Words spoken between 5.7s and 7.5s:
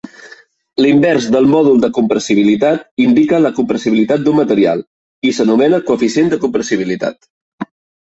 coeficient de compressibilitat.